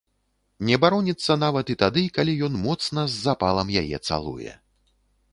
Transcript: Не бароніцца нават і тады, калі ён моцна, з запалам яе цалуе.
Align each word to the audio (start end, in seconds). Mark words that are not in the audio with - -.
Не 0.67 0.77
бароніцца 0.83 1.33
нават 1.43 1.65
і 1.73 1.75
тады, 1.83 2.03
калі 2.15 2.33
ён 2.47 2.53
моцна, 2.61 3.03
з 3.15 3.19
запалам 3.27 3.67
яе 3.83 3.97
цалуе. 4.07 4.55